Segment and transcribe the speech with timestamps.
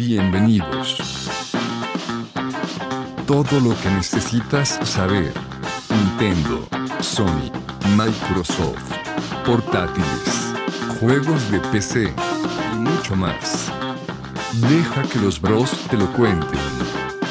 [0.00, 1.28] Bienvenidos.
[3.26, 5.30] Todo lo que necesitas saber.
[5.90, 6.66] Nintendo,
[7.00, 7.52] Sony,
[7.98, 8.94] Microsoft,
[9.44, 10.54] portátiles,
[10.98, 12.14] juegos de PC
[12.72, 13.70] y mucho más.
[14.70, 16.60] Deja que los bros te lo cuenten.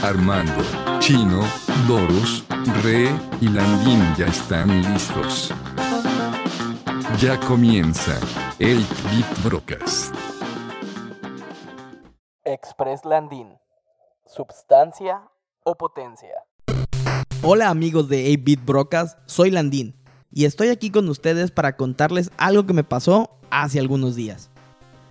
[0.03, 0.63] Armando,
[0.99, 1.41] Chino,
[1.87, 2.43] Doros,
[2.83, 3.09] Re
[3.41, 5.51] y Landín ya están listos.
[7.19, 8.19] Ya comienza
[8.59, 10.18] el Bit Broadcast.
[12.79, 13.57] Express Landin.
[14.25, 15.23] Substancia
[15.65, 16.29] o potencia.
[17.43, 19.97] Hola amigos de 8-Bit Brocas, soy Landín
[20.31, 24.49] y estoy aquí con ustedes para contarles algo que me pasó hace algunos días.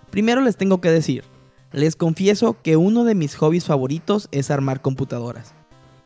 [0.09, 1.23] Primero les tengo que decir,
[1.71, 5.53] les confieso que uno de mis hobbies favoritos es armar computadoras.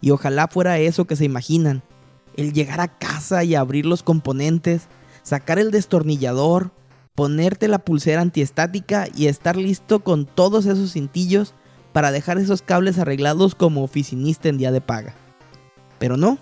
[0.02, 1.82] Y ojalá fuera eso que se imaginan,
[2.36, 4.90] el llegar a casa y abrir los componentes,
[5.22, 6.72] sacar el destornillador,
[7.16, 11.54] ponerte la pulsera antiestática y estar listo con todos esos cintillos
[11.92, 15.14] para dejar esos cables arreglados como oficinista en día de paga.
[16.00, 16.38] Pero no.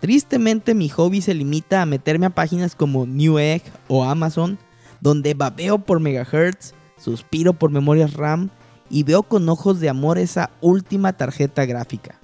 [0.00, 4.58] Tristemente mi hobby se limita a meterme a páginas como Newegg o Amazon,
[5.00, 8.50] donde babeo por megahertz, suspiro por memorias RAM
[8.90, 12.18] y veo con ojos de amor esa última tarjeta gráfica.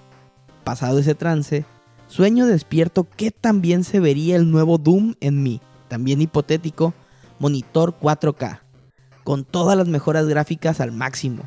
[0.63, 1.67] Pasado ese trance,
[2.07, 6.95] sueño despierto que también se vería el nuevo Doom en mí, también hipotético,
[7.39, 8.61] monitor 4K,
[9.25, 11.43] con todas las mejoras gráficas al máximo.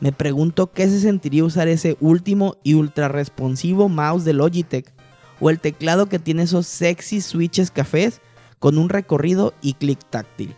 [0.00, 4.92] Me pregunto qué se sentiría usar ese último y ultra responsivo mouse de Logitech
[5.40, 8.20] o el teclado que tiene esos sexy switches cafés
[8.58, 10.54] con un recorrido y clic táctil.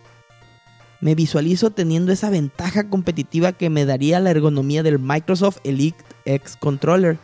[0.99, 6.57] Me visualizo teniendo esa ventaja competitiva que me daría la ergonomía del Microsoft Elite X
[6.59, 7.19] Controller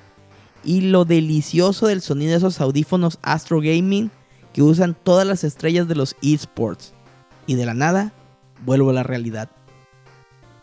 [0.63, 4.11] y lo delicioso del sonido de esos audífonos Astro Gaming
[4.53, 6.92] que usan todas las estrellas de los esports.
[7.45, 8.13] Y de la nada,
[8.65, 9.49] vuelvo a la realidad.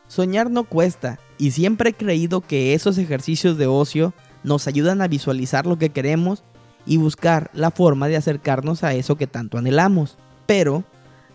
[0.09, 5.09] Soñar no cuesta, y siempre he creído que esos ejercicios de ocio nos ayudan a
[5.09, 6.43] visualizar lo que queremos
[6.87, 10.19] y buscar la forma de acercarnos a eso que tanto anhelamos.
[10.47, 10.85] Pero,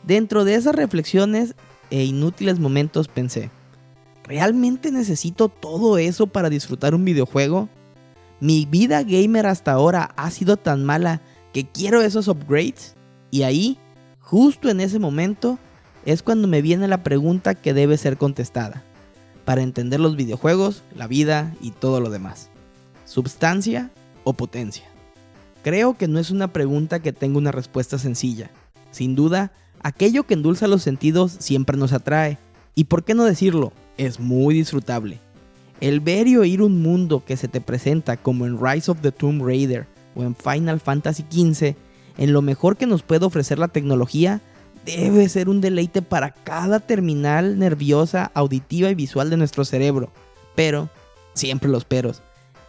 [0.03, 1.55] dentro de esas reflexiones
[1.89, 3.51] e inútiles momentos pensé,
[4.23, 7.69] ¿realmente necesito todo eso para disfrutar un videojuego?
[8.39, 11.21] ¿Mi vida gamer hasta ahora ha sido tan mala
[11.53, 12.95] que quiero esos upgrades?
[13.31, 13.79] Y ahí,
[14.25, 15.59] justo en ese momento,
[16.03, 18.83] es cuando me viene la pregunta que debe ser contestada,
[19.45, 22.49] para entender los videojuegos, la vida y todo lo demás.
[23.05, 23.91] ¿Substancia
[24.23, 24.85] o potencia?
[25.63, 28.49] Creo que no es una pregunta que tenga una respuesta sencilla.
[28.91, 32.39] Sin duda, aquello que endulza los sentidos siempre nos atrae.
[32.73, 35.19] Y por qué no decirlo, es muy disfrutable.
[35.81, 39.11] El ver y oír un mundo que se te presenta como en Rise of the
[39.11, 41.75] Tomb Raider o en Final Fantasy XV,
[42.17, 44.41] en lo mejor que nos puede ofrecer la tecnología,
[44.85, 50.11] debe ser un deleite para cada terminal nerviosa, auditiva y visual de nuestro cerebro.
[50.55, 50.89] Pero,
[51.33, 52.21] siempre los peros.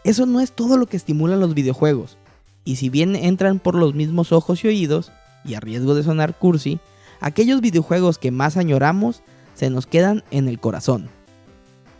[0.05, 2.17] Eso no es todo lo que estimulan los videojuegos.
[2.65, 5.13] Y si bien entran por los mismos ojos y oídos,
[5.45, 6.81] y a riesgo de sonar cursi,
[7.21, 9.23] aquellos videojuegos que más añoramos
[9.55, 11.09] se nos quedan en el corazón.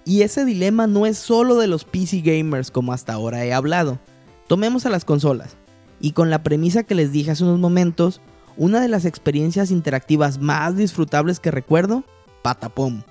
[0.05, 3.99] Y ese dilema no es solo de los PC gamers como hasta ahora he hablado.
[4.47, 5.57] Tomemos a las consolas.
[6.01, 8.21] Y con la premisa que les dije hace unos momentos,
[8.57, 12.05] una de las experiencias interactivas más disfrutables que recuerdo,
[12.43, 13.03] Patapom.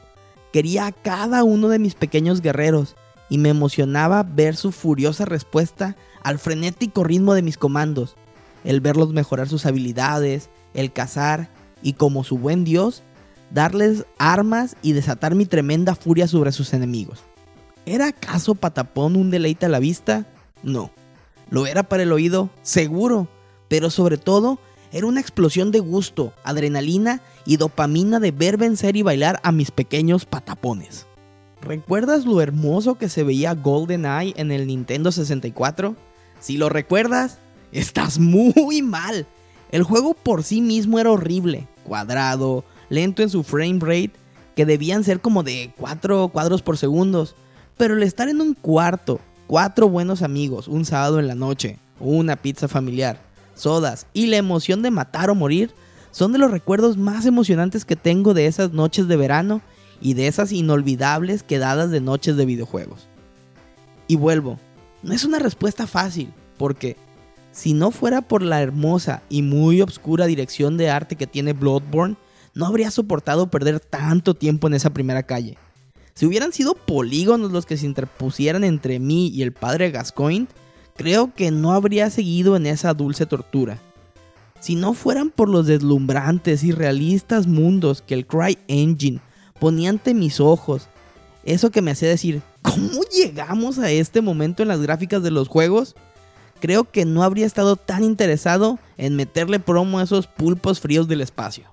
[0.51, 2.95] Quería a cada uno de mis pequeños guerreros
[3.29, 8.15] y me emocionaba ver su furiosa respuesta al frenético ritmo de mis comandos,
[8.63, 11.49] el verlos mejorar sus habilidades, el cazar
[11.81, 13.03] y como su buen dios,
[13.51, 17.19] darles armas y desatar mi tremenda furia sobre sus enemigos.
[17.85, 20.25] ¿Era acaso Patapón un deleite a la vista?
[20.63, 20.91] No.
[21.49, 22.49] ¿Lo era para el oído?
[22.61, 23.27] Seguro.
[23.67, 24.59] Pero sobre todo,
[24.91, 29.71] era una explosión de gusto, adrenalina y dopamina de ver vencer y bailar a mis
[29.71, 31.05] pequeños patapones.
[31.61, 35.95] ¿Recuerdas lo hermoso que se veía GoldenEye en el Nintendo 64?
[36.39, 37.39] Si lo recuerdas,
[37.71, 39.25] estás muy mal.
[39.71, 44.11] El juego por sí mismo era horrible, cuadrado, lento en su frame rate,
[44.55, 47.35] que debían ser como de 4 cuadros por segundos.
[47.77, 52.35] Pero el estar en un cuarto, cuatro buenos amigos, un sábado en la noche, una
[52.35, 53.19] pizza familiar,
[53.53, 55.71] sodas y la emoción de matar o morir
[56.11, 59.61] son de los recuerdos más emocionantes que tengo de esas noches de verano
[60.01, 63.07] y de esas inolvidables quedadas de noches de videojuegos.
[64.07, 64.59] Y vuelvo,
[65.03, 66.95] no es una respuesta fácil, porque
[67.51, 72.17] si no fuera por la hermosa y muy obscura dirección de arte que tiene Bloodborne,
[72.53, 75.57] no habría soportado perder tanto tiempo en esa primera calle.
[76.15, 80.47] Si hubieran sido polígonos los que se interpusieran entre mí y el padre Gascoigne,
[80.95, 83.79] creo que no habría seguido en esa dulce tortura.
[84.61, 89.19] Si no fueran por los deslumbrantes y realistas mundos que el Cry Engine
[89.59, 90.87] ponía ante mis ojos,
[91.43, 95.49] eso que me hacía decir, ¿Cómo llegamos a este momento en las gráficas de los
[95.49, 95.95] juegos?
[96.59, 101.21] Creo que no habría estado tan interesado en meterle promo a esos pulpos fríos del
[101.21, 101.65] espacio.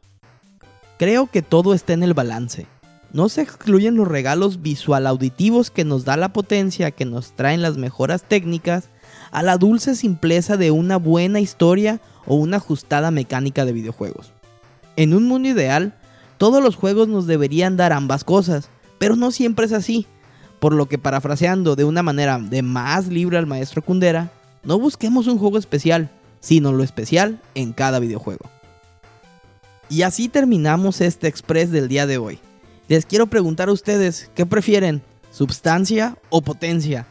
[0.98, 2.66] Creo que todo está en el balance.
[3.12, 7.60] No se excluyen los regalos visual auditivos que nos da la potencia que nos traen
[7.60, 8.88] las mejoras técnicas
[9.30, 14.32] a la dulce simpleza de una buena historia o una ajustada mecánica de videojuegos.
[14.96, 15.94] En un mundo ideal,
[16.38, 20.06] todos los juegos nos deberían dar ambas cosas, pero no siempre es así.
[20.58, 24.30] Por lo que parafraseando de una manera de más libre al maestro Kundera,
[24.64, 26.10] no busquemos un juego especial,
[26.40, 28.48] sino lo especial en cada videojuego.
[29.90, 32.38] Y así terminamos este express del día de hoy.
[32.88, 35.02] Les quiero preguntar a ustedes, ¿qué prefieren?
[35.30, 37.06] ¿Substancia o potencia?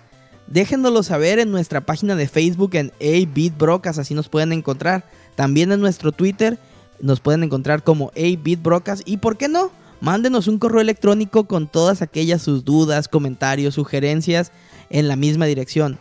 [0.47, 5.05] Déjenoslo saber en nuestra página de Facebook en A-Beat así nos pueden encontrar.
[5.35, 6.59] También en nuestro Twitter
[6.99, 8.59] nos pueden encontrar como A-Beat
[9.05, 9.71] y ¿por qué no?
[10.01, 14.51] Mándenos un correo electrónico con todas aquellas sus dudas, comentarios, sugerencias
[14.89, 15.99] en la misma dirección,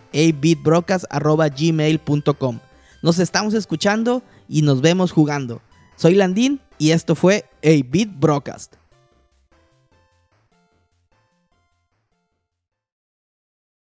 [1.57, 2.59] gmail.com
[3.03, 5.63] Nos estamos escuchando y nos vemos jugando.
[5.97, 8.75] Soy Landín y esto fue A Beat Broadcast.